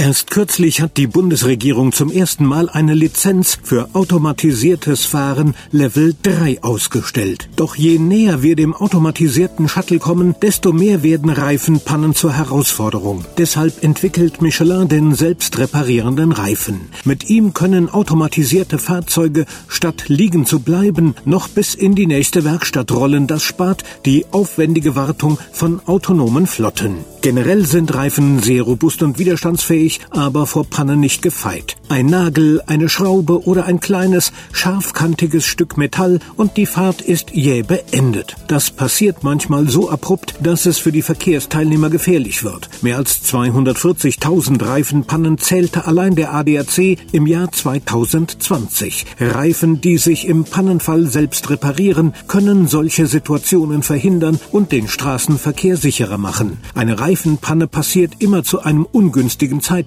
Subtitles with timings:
[0.00, 6.62] Erst kürzlich hat die Bundesregierung zum ersten Mal eine Lizenz für automatisiertes Fahren Level 3
[6.62, 7.48] ausgestellt.
[7.56, 13.24] Doch je näher wir dem automatisierten Shuttle kommen, desto mehr werden Reifenpannen zur Herausforderung.
[13.38, 16.82] Deshalb entwickelt Michelin den selbst reparierenden Reifen.
[17.04, 22.92] Mit ihm können automatisierte Fahrzeuge, statt liegen zu bleiben, noch bis in die nächste Werkstatt
[22.92, 23.26] rollen.
[23.26, 26.98] Das spart die aufwendige Wartung von autonomen Flotten.
[27.20, 31.76] Generell sind Reifen sehr robust und widerstandsfähig, aber vor Pannen nicht gefeit.
[31.88, 37.62] Ein Nagel, eine Schraube oder ein kleines, scharfkantiges Stück Metall und die Fahrt ist jäh
[37.62, 38.36] beendet.
[38.46, 42.68] Das passiert manchmal so abrupt, dass es für die Verkehrsteilnehmer gefährlich wird.
[42.82, 49.06] Mehr als 240.000 Reifenpannen zählte allein der ADAC im Jahr 2020.
[49.18, 56.18] Reifen, die sich im Pannenfall selbst reparieren, können solche Situationen verhindern und den Straßenverkehr sicherer
[56.18, 56.58] machen.
[56.74, 59.77] Eine Reifenpanne passiert immer zu einem ungünstigen Zeitpunkt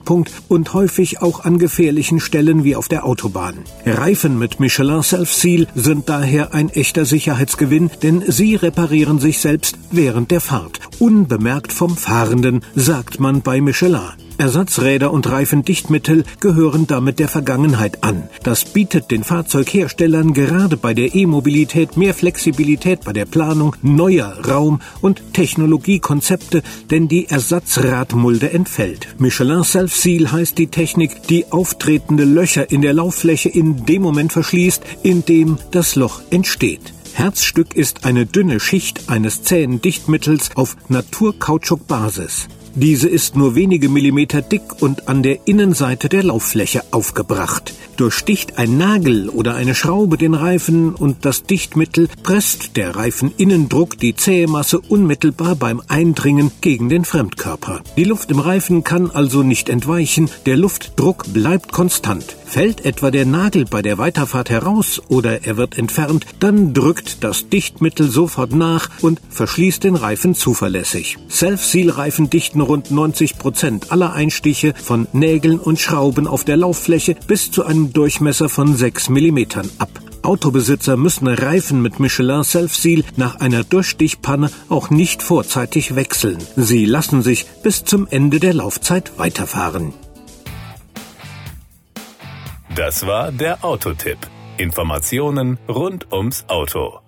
[0.48, 3.56] und häufig auch an gefährlichen Stellen wie auf der Autobahn.
[3.86, 10.32] Reifen mit Michelin Self-Seal sind daher ein echter Sicherheitsgewinn, denn sie reparieren sich selbst während
[10.32, 10.80] der Fahrt.
[11.00, 14.02] Unbemerkt vom Fahrenden, sagt man bei Michelin.
[14.42, 18.24] Ersatzräder und Reifendichtmittel gehören damit der Vergangenheit an.
[18.42, 24.82] Das bietet den Fahrzeugherstellern gerade bei der E-Mobilität mehr Flexibilität bei der Planung neuer Raum-
[25.00, 29.10] und Technologiekonzepte, denn die Ersatzradmulde entfällt.
[29.20, 34.82] Michelin Self-Seal heißt die Technik, die auftretende Löcher in der Lauffläche in dem Moment verschließt,
[35.04, 36.94] in dem das Loch entsteht.
[37.14, 42.48] Herzstück ist eine dünne Schicht eines zähen Dichtmittels auf Naturkautschukbasis.
[42.76, 47.74] Diese ist nur wenige Millimeter dick und an der Innenseite der Lauffläche aufgebracht.
[47.98, 54.16] Durchsticht ein Nagel oder eine Schraube den Reifen und das Dichtmittel presst der Reifeninnendruck die
[54.16, 57.82] zähe Masse unmittelbar beim Eindringen gegen den Fremdkörper.
[57.98, 62.38] Die Luft im Reifen kann also nicht entweichen, der Luftdruck bleibt konstant.
[62.46, 67.50] Fällt etwa der Nagel bei der Weiterfahrt heraus oder er wird entfernt, dann drückt das
[67.50, 71.18] Dichtmittel sofort nach und verschließt den Reifen zuverlässig.
[71.30, 77.52] Self-Seal-Reifen dichten rund 90 Prozent aller Einstiche von Nägeln und Schrauben auf der Lauffläche bis
[77.52, 79.40] zu einem Durchmesser von 6 mm
[79.78, 79.90] ab.
[80.24, 86.38] Autobesitzer müssen Reifen mit Michelin Self-Seal nach einer Durchstichpanne auch nicht vorzeitig wechseln.
[86.56, 89.94] Sie lassen sich bis zum Ende der Laufzeit weiterfahren.
[92.76, 94.20] Das war der Autotipp.
[94.58, 97.00] Informationen rund ums Auto.